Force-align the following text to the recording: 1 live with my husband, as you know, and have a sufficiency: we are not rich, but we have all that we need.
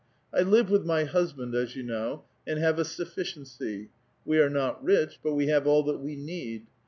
1 0.31 0.49
live 0.49 0.71
with 0.71 0.83
my 0.83 1.03
husband, 1.03 1.53
as 1.53 1.75
you 1.75 1.83
know, 1.83 2.23
and 2.47 2.57
have 2.57 2.79
a 2.79 2.83
sufficiency: 2.83 3.91
we 4.25 4.39
are 4.39 4.49
not 4.49 4.83
rich, 4.83 5.19
but 5.21 5.35
we 5.35 5.45
have 5.45 5.67
all 5.67 5.83
that 5.83 5.99
we 5.99 6.15
need. 6.15 6.65